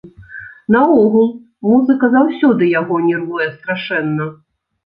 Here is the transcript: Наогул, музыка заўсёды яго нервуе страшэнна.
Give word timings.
Наогул, 0.75 1.27
музыка 1.71 2.09
заўсёды 2.15 2.73
яго 2.79 2.95
нервуе 3.09 3.47
страшэнна. 3.57 4.31